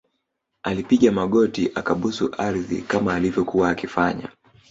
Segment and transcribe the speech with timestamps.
[0.63, 4.29] alipiga magoti akabusu ardhi kama alivyokuwa akifanya